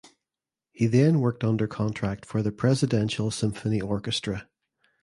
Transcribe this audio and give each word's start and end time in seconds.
He 0.71 0.87
then 0.87 1.19
worked 1.19 1.43
under 1.43 1.67
contract 1.67 2.25
for 2.25 2.41
the 2.41 2.51
Presidential 2.51 3.29
Symphony 3.29 3.79
Orchestra. 3.81 4.49